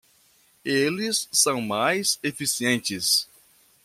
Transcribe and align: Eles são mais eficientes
Eles 0.65 1.29
são 1.31 1.61
mais 1.61 2.17
eficientes 2.23 3.29